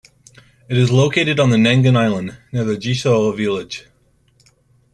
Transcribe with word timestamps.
It 0.67 0.79
is 0.79 0.89
located 0.91 1.39
on 1.39 1.51
the 1.51 1.57
Nangan 1.57 1.95
Island, 1.95 2.35
near 2.51 2.63
the 2.63 2.75
Jieshou 2.75 3.37
Village. 3.37 3.85